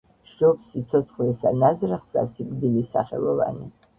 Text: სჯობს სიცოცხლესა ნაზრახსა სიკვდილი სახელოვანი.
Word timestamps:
სჯობს 0.29 0.71
სიცოცხლესა 0.75 1.51
ნაზრახსა 1.63 2.23
სიკვდილი 2.39 2.83
სახელოვანი. 2.97 3.71